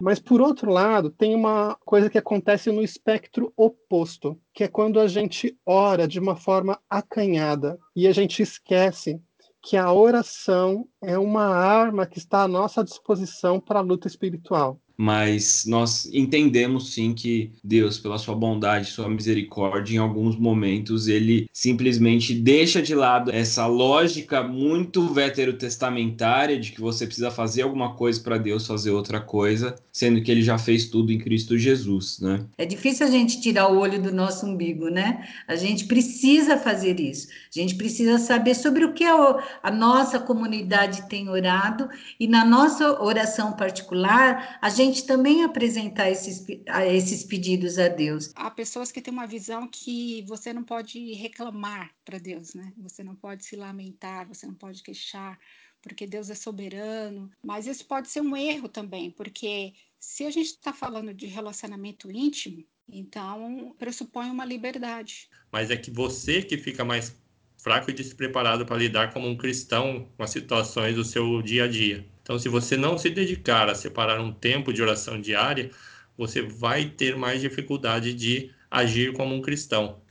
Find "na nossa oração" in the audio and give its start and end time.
42.26-43.52